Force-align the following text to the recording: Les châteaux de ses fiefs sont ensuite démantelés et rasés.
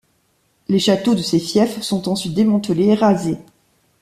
Les 0.67 0.79
châteaux 0.79 1.13
de 1.13 1.21
ses 1.21 1.37
fiefs 1.37 1.83
sont 1.83 2.09
ensuite 2.09 2.33
démantelés 2.33 2.87
et 2.87 2.95
rasés. 2.95 3.37